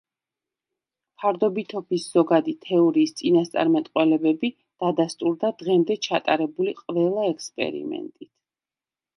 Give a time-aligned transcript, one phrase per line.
[1.23, 4.51] ფარდობითობის ზოგადი თეორიის წინასწარმეტყველებები
[4.85, 8.33] დადასტურდა დღემდე ჩატარებული ყველა ექსპერიმენტით.